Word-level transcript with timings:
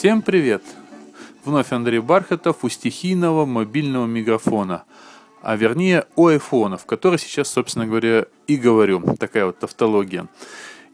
Всем 0.00 0.22
привет! 0.22 0.62
Вновь 1.44 1.72
Андрей 1.72 1.98
Бархатов 1.98 2.64
у 2.64 2.70
стихийного 2.70 3.44
мобильного 3.44 4.06
микрофона, 4.06 4.84
а 5.42 5.56
вернее 5.56 6.06
у 6.16 6.28
айфонов, 6.28 6.86
который 6.86 7.18
сейчас, 7.18 7.50
собственно 7.50 7.86
говоря, 7.86 8.24
и 8.46 8.56
говорю. 8.56 9.02
Такая 9.18 9.44
вот 9.44 9.58
тавтология. 9.58 10.26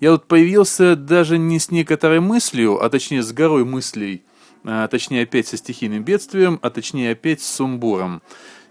Я 0.00 0.10
вот 0.10 0.26
появился 0.26 0.96
даже 0.96 1.38
не 1.38 1.60
с 1.60 1.70
некоторой 1.70 2.18
мыслью, 2.18 2.82
а 2.84 2.90
точнее 2.90 3.22
с 3.22 3.32
горой 3.32 3.64
мыслей, 3.64 4.24
а 4.64 4.88
точнее 4.88 5.22
опять 5.22 5.46
со 5.46 5.56
стихийным 5.56 6.02
бедствием, 6.02 6.58
а 6.62 6.70
точнее 6.70 7.12
опять 7.12 7.40
с 7.40 7.46
сумбуром. 7.46 8.22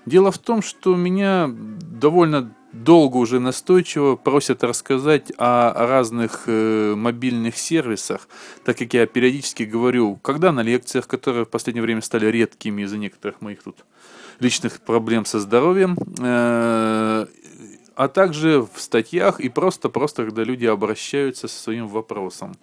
Дело 0.05 0.33
в 0.33 0.37
том, 0.37 0.61
что 0.61 0.97
меня 0.97 1.49
довольно 1.49 2.53
долго 2.83 3.17
уже 3.17 3.39
настойчиво 3.39 4.15
просят 4.15 4.63
рассказать 4.63 5.31
о 5.37 5.87
разных 5.87 6.43
э, 6.47 6.93
мобильных 6.95 7.57
сервисах, 7.57 8.27
так 8.63 8.77
как 8.77 8.93
я 8.93 9.05
периодически 9.05 9.63
говорю, 9.63 10.17
когда 10.17 10.51
на 10.51 10.61
лекциях, 10.61 11.07
которые 11.07 11.45
в 11.45 11.49
последнее 11.49 11.83
время 11.83 12.01
стали 12.01 12.25
редкими 12.27 12.83
из-за 12.83 12.97
некоторых 12.97 13.41
моих 13.41 13.63
тут 13.63 13.85
личных 14.39 14.81
проблем 14.81 15.25
со 15.25 15.39
здоровьем, 15.39 15.97
э, 16.19 17.25
а 17.95 18.07
также 18.09 18.61
в 18.61 18.81
статьях 18.81 19.39
и 19.39 19.47
просто-просто, 19.47 20.25
когда 20.25 20.43
люди 20.43 20.65
обращаются 20.65 21.47
со 21.47 21.57
своим 21.57 21.87
вопросом 21.87 22.55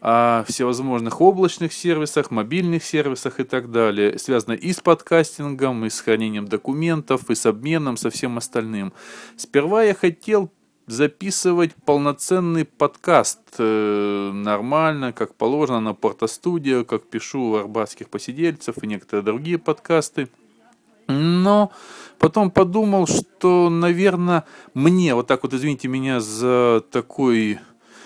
о 0.00 0.44
всевозможных 0.48 1.20
облачных 1.20 1.72
сервисах, 1.72 2.30
мобильных 2.30 2.84
сервисах 2.84 3.40
и 3.40 3.44
так 3.44 3.70
далее. 3.70 4.18
Связано 4.18 4.54
и 4.54 4.72
с 4.72 4.80
подкастингом, 4.80 5.84
и 5.84 5.90
с 5.90 6.00
хранением 6.00 6.48
документов, 6.48 7.28
и 7.30 7.34
с 7.34 7.44
обменом, 7.46 7.96
со 7.96 8.10
всем 8.10 8.38
остальным. 8.38 8.92
Сперва 9.36 9.82
я 9.84 9.94
хотел 9.94 10.50
записывать 10.86 11.74
полноценный 11.84 12.64
подкаст 12.64 13.40
э, 13.58 14.30
нормально, 14.32 15.12
как 15.12 15.34
положено 15.34 15.80
на 15.80 15.94
Портостудио, 15.94 16.84
как 16.84 17.04
пишу 17.04 17.40
у 17.40 17.54
арбатских 17.56 18.08
посидельцев 18.08 18.82
и 18.82 18.86
некоторые 18.86 19.24
другие 19.24 19.58
подкасты. 19.58 20.28
Но 21.06 21.72
потом 22.18 22.50
подумал, 22.50 23.06
что, 23.06 23.68
наверное, 23.68 24.44
мне, 24.74 25.14
вот 25.14 25.26
так 25.26 25.42
вот 25.42 25.54
извините 25.54 25.88
меня 25.88 26.20
за 26.20 26.82
такой 26.90 27.58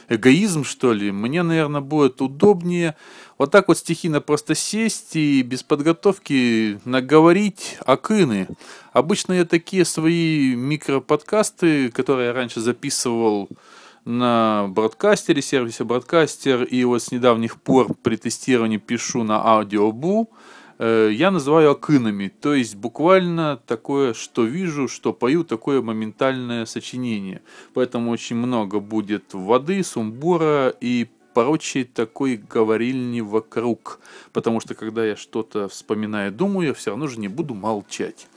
эгоизм, 0.09 0.65
что 0.65 0.93
ли, 0.93 1.11
мне, 1.13 1.43
наверное, 1.43 1.81
будет 1.81 2.21
удобнее 2.21 2.97
вот 3.39 3.51
так 3.51 3.69
вот 3.69 3.79
стихийно 3.79 4.21
просто 4.21 4.55
сесть 4.55 5.17
и 5.17 5.43
без 5.43 5.63
подготовки 5.63 6.79
наговорить 6.85 7.79
акыны. 7.85 8.49
Обычно 8.93 9.33
я 9.33 9.45
такие 9.45 9.85
свои 9.85 10.55
микроподкасты, 10.55 11.91
которые 11.91 12.29
я 12.29 12.33
раньше 12.33 12.61
записывал 12.61 13.49
на 14.05 14.67
бродкастере, 14.69 15.43
сервисе 15.43 15.85
бродкастер, 15.85 16.63
и 16.63 16.85
вот 16.85 17.03
с 17.03 17.11
недавних 17.11 17.61
пор 17.61 17.95
при 18.03 18.17
тестировании 18.17 18.77
пишу 18.77 19.25
на 19.25 19.43
аудиобу, 19.43 20.31
я 20.79 21.31
называю 21.31 21.71
акынами, 21.71 22.29
то 22.29 22.55
есть 22.55 22.77
буквально 22.77 23.61
такое, 23.67 24.15
что 24.15 24.45
вижу, 24.45 24.89
что 24.89 25.13
пою, 25.13 25.45
такое 25.45 25.83
моментальное 25.83 26.67
сочинение. 26.67 27.43
Поэтому 27.75 28.11
очень 28.11 28.37
много 28.37 28.81
будет 28.81 29.35
воды, 29.35 29.83
сумбура 29.85 30.75
и 30.81 31.09
прочей 31.33 31.85
такой 31.85 32.37
говорильни 32.37 33.21
вокруг. 33.21 34.01
Потому 34.33 34.61
что 34.61 34.75
когда 34.75 35.05
я 35.05 35.17
что-то 35.17 35.69
вспоминаю, 35.69 36.33
думаю, 36.33 36.69
я 36.69 36.75
все 36.75 36.91
равно 36.91 37.07
же 37.07 37.19
не 37.19 37.29
буду 37.29 37.55
молчать. 37.55 38.29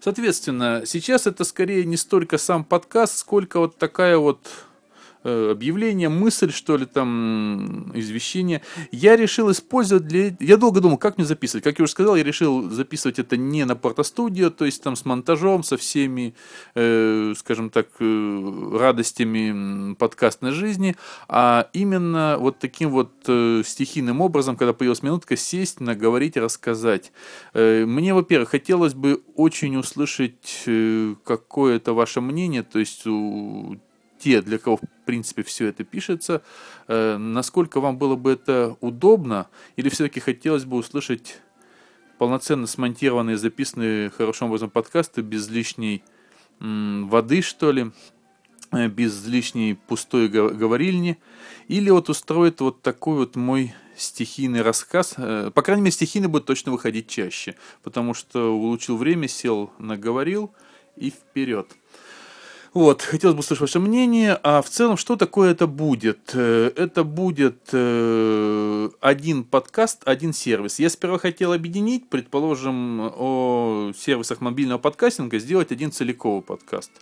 Соответственно, 0.00 0.82
сейчас 0.86 1.26
это 1.26 1.44
скорее 1.44 1.84
не 1.84 1.96
столько 1.96 2.38
сам 2.38 2.64
подкаст, 2.64 3.18
сколько 3.18 3.60
вот 3.60 3.76
такая 3.76 4.16
вот 4.16 4.40
Э, 4.48 4.69
объявление, 5.22 6.08
мысль, 6.08 6.52
что 6.52 6.76
ли, 6.76 6.86
там, 6.86 7.90
извещение. 7.94 8.62
Я 8.92 9.16
решил 9.16 9.50
использовать 9.50 10.06
для... 10.06 10.34
Я 10.40 10.56
долго 10.56 10.80
думал, 10.80 10.98
как 10.98 11.18
мне 11.18 11.26
записывать. 11.26 11.64
Как 11.64 11.78
я 11.78 11.82
уже 11.84 11.92
сказал, 11.92 12.16
я 12.16 12.22
решил 12.22 12.70
записывать 12.70 13.18
это 13.18 13.36
не 13.36 13.64
на 13.64 13.76
портостудио, 13.76 14.50
то 14.50 14.64
есть 14.64 14.82
там 14.82 14.96
с 14.96 15.04
монтажом, 15.04 15.62
со 15.62 15.76
всеми, 15.76 16.34
э, 16.74 17.34
скажем 17.36 17.70
так, 17.70 17.88
э, 18.00 18.76
радостями 18.78 19.94
подкастной 19.94 20.52
жизни, 20.52 20.96
а 21.28 21.68
именно 21.72 22.36
вот 22.38 22.58
таким 22.58 22.90
вот 22.90 23.12
э, 23.26 23.62
стихийным 23.64 24.20
образом, 24.20 24.56
когда 24.56 24.72
появилась 24.72 25.02
минутка, 25.02 25.36
сесть, 25.36 25.80
наговорить, 25.80 26.36
рассказать. 26.36 27.12
Э, 27.54 27.84
мне, 27.84 28.14
во-первых, 28.14 28.50
хотелось 28.50 28.94
бы 28.94 29.22
очень 29.34 29.76
услышать 29.76 30.64
э, 30.66 31.14
какое-то 31.24 31.92
ваше 31.92 32.20
мнение, 32.20 32.62
то 32.62 32.78
есть 32.78 33.06
у 33.06 33.76
те, 34.18 34.42
для 34.42 34.58
кого, 34.58 34.78
принципе, 35.10 35.42
все 35.42 35.66
это 35.66 35.82
пишется, 35.82 36.40
э, 36.86 37.16
насколько 37.16 37.80
вам 37.80 37.98
было 37.98 38.14
бы 38.14 38.30
это 38.30 38.76
удобно, 38.80 39.48
или 39.74 39.88
все-таки 39.88 40.20
хотелось 40.20 40.64
бы 40.64 40.76
услышать 40.76 41.40
полноценно 42.16 42.68
смонтированные, 42.68 43.36
записанные 43.36 44.10
хорошим 44.10 44.46
образом 44.46 44.70
подкасты 44.70 45.22
без 45.22 45.48
лишней 45.48 46.04
воды, 46.60 47.42
что 47.42 47.72
ли, 47.72 47.90
э, 48.70 48.86
без 48.86 49.26
лишней 49.26 49.74
пустой 49.74 50.28
говорильни, 50.28 51.18
или 51.66 51.90
вот 51.90 52.08
устроит 52.08 52.60
вот 52.60 52.80
такой 52.80 53.16
вот 53.16 53.34
мой 53.34 53.74
стихийный 53.96 54.62
рассказ. 54.62 55.14
Э, 55.16 55.50
по 55.52 55.62
крайней 55.62 55.82
мере, 55.82 55.92
стихийный 55.92 56.28
будет 56.28 56.44
точно 56.46 56.70
выходить 56.70 57.08
чаще, 57.08 57.56
потому 57.82 58.14
что 58.14 58.56
улучшил 58.56 58.96
время, 58.96 59.26
сел, 59.26 59.72
наговорил 59.80 60.52
и 60.94 61.10
вперед. 61.10 61.66
Вот, 62.72 63.02
хотелось 63.02 63.34
бы 63.34 63.40
услышать 63.40 63.62
ваше 63.62 63.80
мнение, 63.80 64.38
а 64.44 64.62
в 64.62 64.68
целом, 64.68 64.96
что 64.96 65.16
такое 65.16 65.50
это 65.50 65.66
будет? 65.66 66.30
Э, 66.34 66.70
это 66.76 67.02
будет 67.02 67.68
э, 67.72 68.90
один 69.00 69.42
подкаст, 69.42 70.02
один 70.04 70.32
сервис. 70.32 70.78
Я 70.78 70.88
сперва 70.88 71.18
хотел 71.18 71.52
объединить, 71.52 72.08
предположим, 72.08 73.10
о 73.16 73.92
сервисах 73.96 74.40
мобильного 74.40 74.78
подкастинга, 74.78 75.40
сделать 75.40 75.72
один 75.72 75.90
целиковый 75.90 76.42
подкаст. 76.42 76.92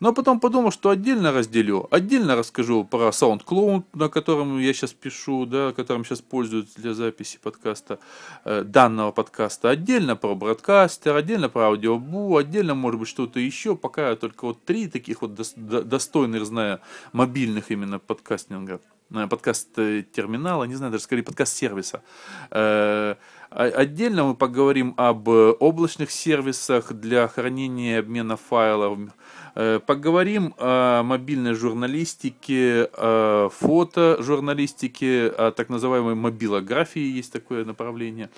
Но 0.00 0.14
потом 0.14 0.40
подумал, 0.40 0.72
что 0.72 0.88
отдельно 0.88 1.30
разделю. 1.30 1.86
Отдельно 1.90 2.34
расскажу 2.34 2.84
про 2.84 3.08
SoundCloud, 3.08 3.84
на 3.92 4.08
котором 4.08 4.58
я 4.58 4.72
сейчас 4.72 4.94
пишу, 4.94 5.44
да, 5.44 5.72
которым 5.72 6.06
сейчас 6.06 6.22
пользуюсь 6.22 6.72
для 6.76 6.94
записи 6.94 7.38
подкаста, 7.42 7.98
э, 8.46 8.62
данного 8.62 9.12
подкаста. 9.12 9.68
Отдельно 9.68 10.16
про 10.16 10.34
бродкастер, 10.34 11.14
отдельно 11.14 11.50
про 11.50 11.66
аудиобу, 11.66 12.38
отдельно, 12.38 12.74
может 12.74 12.98
быть, 12.98 13.08
что-то 13.10 13.40
еще. 13.40 13.76
Пока 13.76 14.08
я 14.08 14.16
только 14.16 14.46
вот 14.46 14.64
три 14.64 14.88
таких 14.88 15.20
вот 15.20 15.34
достойных 15.34 16.46
знаю 16.46 16.80
мобильных 17.12 17.70
именно 17.70 17.98
подкастинга 17.98 18.80
э, 19.10 19.26
подкаст-терминала, 19.26 20.64
не 20.64 20.76
знаю, 20.76 20.92
даже 20.92 21.04
скорее 21.04 21.24
подкаст-сервиса. 21.24 22.02
Э, 22.50 23.16
отдельно 23.50 24.24
мы 24.24 24.34
поговорим 24.34 24.94
об 24.96 25.28
облачных 25.28 26.10
сервисах 26.10 26.94
для 26.94 27.28
хранения 27.28 27.96
и 27.96 27.98
обмена 27.98 28.38
файлов, 28.38 28.98
Э, 28.98 29.39
поговорим 29.54 30.54
о 30.58 31.02
мобильной 31.02 31.54
журналистике, 31.54 32.88
о 32.94 33.48
фотожурналистике, 33.50 35.28
о 35.28 35.50
так 35.50 35.68
называемой 35.68 36.14
мобилографии, 36.14 37.00
есть 37.00 37.32
такое 37.32 37.64
направление, 37.64 38.30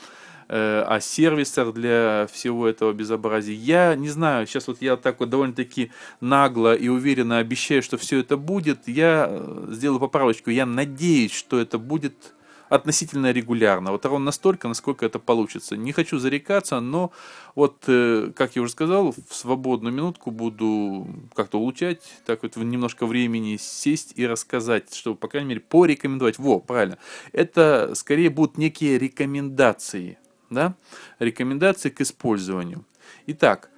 э, 0.48 0.84
о 0.86 1.00
сервисах 1.00 1.72
для 1.74 2.26
всего 2.32 2.68
этого 2.68 2.92
безобразия. 2.92 3.54
Я 3.54 3.94
не 3.94 4.08
знаю, 4.08 4.46
сейчас 4.46 4.68
вот 4.68 4.82
я 4.82 4.96
так 4.96 5.20
вот 5.20 5.30
довольно-таки 5.30 5.90
нагло 6.20 6.74
и 6.74 6.88
уверенно 6.88 7.38
обещаю, 7.38 7.82
что 7.82 7.96
все 7.96 8.20
это 8.20 8.36
будет. 8.36 8.88
Я 8.88 9.26
э, 9.28 9.66
сделаю 9.70 10.00
поправочку. 10.00 10.50
Я 10.50 10.66
надеюсь, 10.66 11.32
что 11.32 11.60
это 11.60 11.78
будет 11.78 12.34
относительно 12.72 13.32
регулярно. 13.32 13.92
Вот 13.92 14.06
ровно 14.06 14.26
настолько, 14.26 14.66
насколько 14.66 15.04
это 15.04 15.18
получится. 15.18 15.76
Не 15.76 15.92
хочу 15.92 16.18
зарекаться, 16.18 16.80
но 16.80 17.12
вот, 17.54 17.84
э, 17.86 18.32
как 18.34 18.56
я 18.56 18.62
уже 18.62 18.72
сказал, 18.72 19.12
в 19.12 19.34
свободную 19.34 19.92
минутку 19.92 20.30
буду 20.30 21.06
как-то 21.34 21.58
улучшать, 21.58 22.00
так 22.24 22.42
вот 22.42 22.56
немножко 22.56 23.04
времени 23.04 23.58
сесть 23.58 24.14
и 24.16 24.26
рассказать, 24.26 24.94
чтобы, 24.94 25.16
по 25.16 25.28
крайней 25.28 25.50
мере, 25.50 25.60
порекомендовать. 25.60 26.38
Во, 26.38 26.60
правильно. 26.60 26.96
Это 27.32 27.92
скорее 27.94 28.30
будут 28.30 28.56
некие 28.56 28.98
рекомендации, 28.98 30.18
да? 30.48 30.74
Рекомендации 31.18 31.90
к 31.90 32.00
использованию. 32.00 32.86
Итак, 33.26 33.68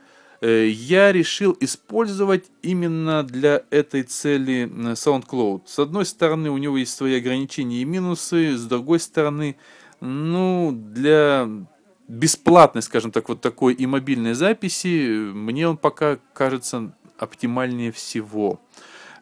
я 0.46 1.12
решил 1.12 1.56
использовать 1.60 2.44
именно 2.62 3.22
для 3.22 3.62
этой 3.70 4.02
цели 4.02 4.70
SoundCloud. 4.94 5.62
С 5.66 5.78
одной 5.78 6.04
стороны, 6.04 6.50
у 6.50 6.58
него 6.58 6.76
есть 6.76 6.94
свои 6.94 7.16
ограничения 7.16 7.82
и 7.82 7.84
минусы, 7.84 8.56
с 8.56 8.64
другой 8.64 9.00
стороны, 9.00 9.56
ну, 10.00 10.72
для 10.72 11.48
бесплатной, 12.08 12.82
скажем 12.82 13.10
так, 13.10 13.28
вот 13.28 13.40
такой 13.40 13.74
и 13.74 13.86
мобильной 13.86 14.34
записи, 14.34 15.30
мне 15.32 15.68
он 15.68 15.76
пока 15.76 16.18
кажется 16.32 16.92
оптимальнее 17.18 17.92
всего. 17.92 18.60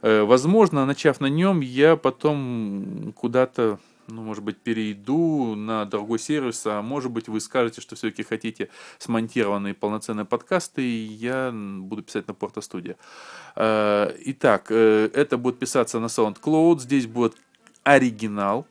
Э, 0.03 0.23
возможно, 0.23 0.85
начав 0.85 1.21
на 1.21 1.27
нем, 1.27 1.61
я 1.61 1.97
потом 1.97 3.13
куда-то 3.17 3.79
ну, 4.13 4.23
может 4.23 4.45
быть, 4.45 4.59
перейду 4.59 5.55
на 5.55 5.85
другой 5.85 6.19
сервис, 6.19 6.63
а 6.67 6.83
может 6.83 7.11
быть, 7.11 7.29
вы 7.29 7.41
скажете, 7.41 7.81
что 7.81 7.97
все-таки 7.97 8.23
хотите 8.23 8.69
смонтированные 8.99 9.75
полноценные 9.75 10.25
подкасты, 10.25 10.83
и 10.83 11.05
я 11.05 11.51
буду 11.53 12.03
писать 12.03 12.29
на 12.29 12.35
Порто-студия. 12.35 12.97
Э, 13.57 14.15
итак, 14.27 14.67
э, 14.71 15.11
это 15.15 15.39
будет 15.39 15.59
писаться 15.59 15.99
на 15.99 16.07
SoundCloud, 16.07 16.81
здесь 16.81 17.07
будет 17.07 17.37
оригинал, 17.83 18.67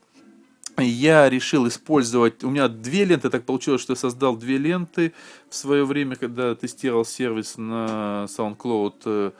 я 0.77 1.29
решил 1.29 1.67
использовать, 1.67 2.44
у 2.44 2.49
меня 2.49 2.67
две 2.67 3.05
ленты, 3.05 3.29
так 3.29 3.44
получилось, 3.44 3.81
что 3.81 3.94
я 3.94 3.97
создал 3.97 4.35
две 4.35 4.57
ленты 4.57 5.13
в 5.49 5.55
свое 5.55 5.85
время, 5.85 6.15
когда 6.15 6.55
тестировал 6.55 7.05
сервис 7.05 7.57
на 7.57 8.25
SoundCloud. 8.29 9.33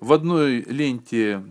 Э, 0.00 0.04
в 0.04 0.12
одной 0.12 0.62
ленте 0.62 1.42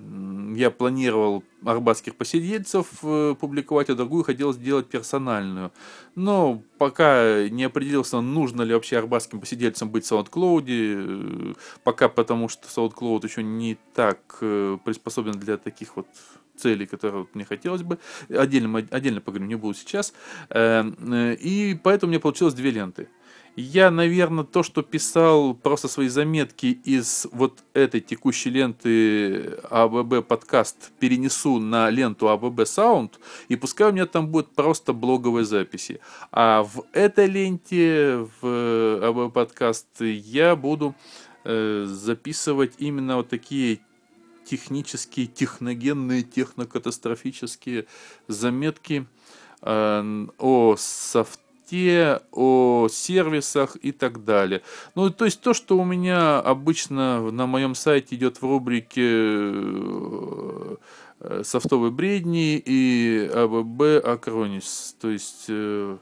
я 0.55 0.71
планировал 0.71 1.43
арбатских 1.63 2.15
посидельцев 2.15 2.87
э, 3.03 3.35
публиковать, 3.39 3.89
а 3.89 3.95
другую 3.95 4.23
хотел 4.23 4.53
сделать 4.53 4.87
персональную. 4.87 5.71
Но 6.15 6.61
пока 6.77 7.47
не 7.49 7.63
определился, 7.63 8.21
нужно 8.21 8.61
ли 8.61 8.73
вообще 8.73 8.97
арбатским 8.97 9.39
посидельцам 9.39 9.89
быть 9.89 10.05
в 10.05 10.11
SoundCloud, 10.11 10.65
э, 10.67 11.53
пока 11.83 12.09
потому 12.09 12.49
что 12.49 12.67
SoundCloud 12.67 13.25
еще 13.25 13.43
не 13.43 13.77
так 13.93 14.37
приспособлен 14.39 15.39
для 15.39 15.57
таких 15.57 15.95
вот 15.95 16.07
целей, 16.57 16.85
которые 16.85 17.27
мне 17.33 17.45
хотелось 17.45 17.83
бы. 17.83 17.99
Отдельно, 18.29 18.85
отдельно 18.91 19.21
поговорим, 19.21 19.47
не 19.47 19.55
буду 19.55 19.77
сейчас. 19.77 20.13
Эм, 20.49 20.95
э, 21.13 21.35
и 21.35 21.75
поэтому 21.75 22.09
у 22.09 22.11
меня 22.11 22.19
получилось 22.19 22.53
две 22.53 22.71
ленты. 22.71 23.07
Я, 23.55 23.89
наверное, 23.89 24.43
то, 24.43 24.63
что 24.63 24.81
писал, 24.81 25.53
просто 25.53 25.87
свои 25.87 26.09
заметки 26.09 26.77
из 26.83 27.25
вот 27.31 27.63
этой 27.73 28.01
текущей 28.01 28.49
ленты 28.49 29.57
АВБ 29.69 30.27
подкаст 30.27 30.91
перенесу 30.99 31.59
на 31.59 31.89
ленту 31.89 32.27
АВБ 32.27 32.67
Саунд, 32.67 33.17
и 33.47 33.55
пускай 33.55 33.89
у 33.89 33.93
меня 33.93 34.07
там 34.07 34.27
будет 34.27 34.49
просто 34.49 34.91
блоговые 34.91 35.45
записи. 35.45 36.01
А 36.33 36.63
в 36.63 36.83
этой 36.91 37.27
ленте, 37.27 38.27
в 38.41 38.99
АВБ 39.01 39.33
подкаст, 39.33 39.87
я 40.01 40.57
буду 40.57 40.93
э, 41.45 41.85
записывать 41.87 42.73
именно 42.79 43.15
вот 43.15 43.29
такие 43.29 43.79
технические, 44.43 45.27
техногенные, 45.27 46.23
технокатастрофические 46.23 47.85
заметки 48.27 49.05
э, 49.61 50.27
о 50.39 50.75
софте, 51.65 52.21
о 52.31 52.87
сервисах 52.89 53.75
и 53.81 53.91
так 53.91 54.23
далее. 54.23 54.61
Ну, 54.95 55.09
то 55.09 55.25
есть 55.25 55.41
то, 55.41 55.53
что 55.53 55.77
у 55.77 55.83
меня 55.83 56.39
обычно 56.39 57.31
на 57.31 57.45
моем 57.47 57.75
сайте 57.75 58.15
идет 58.15 58.41
в 58.41 58.43
рубрике 58.43 59.01
э, 61.19 61.43
софтовые 61.43 61.91
бредни 61.91 62.57
и 62.57 63.29
АББ 63.33 64.05
Акронис, 64.05 64.95
то 64.99 65.09
есть 65.09 65.45
э, 65.49 65.97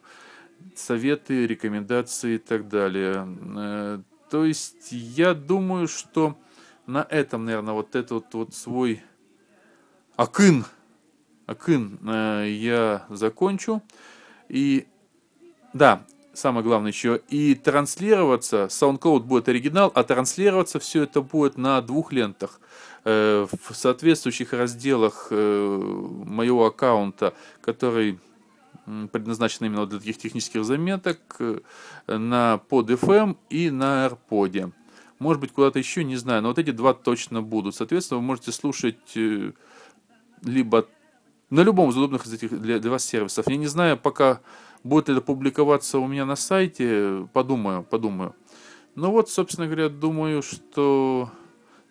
советы, 0.76 1.48
рекомендации 1.48 2.36
и 2.36 2.40
так 2.40 2.68
далее. 2.68 3.28
Э, 3.56 4.00
то 4.30 4.46
есть 4.46 4.92
я 4.92 5.34
думаю, 5.34 5.88
что 5.88 6.38
на 6.88 7.06
этом, 7.10 7.46
наверное, 7.46 7.74
вот 7.74 7.96
этот 7.96 8.34
вот 8.34 8.54
свой 8.54 9.02
акын, 10.18 10.66
акын 11.46 12.00
я 12.46 13.06
закончу. 13.10 13.82
И 14.50 14.88
да, 15.74 16.06
самое 16.34 16.64
главное 16.64 16.92
еще, 16.92 17.22
и 17.30 17.56
транслироваться, 17.56 18.66
SoundCloud 18.66 19.22
будет 19.22 19.50
оригинал, 19.50 19.92
а 19.94 20.04
транслироваться 20.04 20.80
все 20.80 21.04
это 21.04 21.22
будет 21.22 21.58
на 21.58 21.82
двух 21.82 22.12
лентах. 22.12 22.60
Э, 23.06 23.46
в 23.52 23.76
соответствующих 23.76 24.54
разделах 24.54 25.28
э, 25.30 25.78
моего 26.26 26.66
аккаунта, 26.66 27.34
который 27.62 28.20
предназначен 29.12 29.66
именно 29.66 29.86
для 29.86 30.00
таких 30.00 30.18
технических 30.18 30.64
заметок, 30.64 31.20
э, 31.40 31.60
на 32.08 32.60
под 32.70 32.90
FM 32.90 33.38
и 33.50 33.70
на 33.70 34.08
AirPod 34.08 34.72
может 35.20 35.40
быть, 35.40 35.54
куда-то 35.54 35.80
еще, 35.80 36.04
не 36.04 36.18
знаю, 36.18 36.42
но 36.42 36.50
вот 36.50 36.60
эти 36.60 36.72
два 36.72 36.94
точно 36.94 37.42
будут. 37.42 37.76
Соответственно, 37.76 38.20
вы 38.20 38.26
можете 38.26 38.52
слушать 38.52 38.98
либо 40.42 40.86
на 41.50 41.62
любом 41.62 41.92
из 41.92 41.98
удобных 41.98 42.28
для 42.28 42.92
вас 42.92 43.06
сервисов. 43.06 43.48
Я 43.48 43.56
не 43.56 43.68
знаю, 43.68 43.98
пока 43.98 44.42
будет 44.84 45.10
это 45.10 45.22
публиковаться 45.22 46.00
у 46.00 46.08
меня 46.08 46.26
на 46.26 46.36
сайте, 46.36 47.28
подумаю, 47.34 47.84
подумаю. 47.84 48.36
Ну 48.96 49.12
вот, 49.12 49.30
собственно 49.30 49.68
говоря, 49.68 49.90
думаю, 49.90 50.42
что 50.42 51.30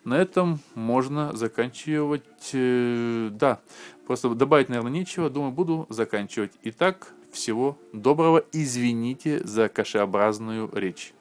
на 0.05 0.15
этом 0.15 0.59
можно 0.75 1.35
заканчивать. 1.35 2.23
Э, 2.53 3.29
да, 3.31 3.59
просто 4.05 4.29
добавить, 4.29 4.69
наверное, 4.69 4.91
нечего. 4.91 5.29
Думаю, 5.29 5.51
буду 5.51 5.85
заканчивать. 5.89 6.51
Итак, 6.63 7.13
всего 7.31 7.77
доброго. 7.91 8.43
Извините 8.51 9.45
за 9.45 9.69
кашеобразную 9.69 10.69
речь. 10.73 11.13